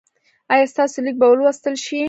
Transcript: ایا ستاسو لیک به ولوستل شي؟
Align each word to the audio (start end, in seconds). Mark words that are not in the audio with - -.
ایا 0.53 0.65
ستاسو 0.73 0.97
لیک 1.05 1.15
به 1.19 1.27
ولوستل 1.29 1.75
شي؟ 1.85 1.99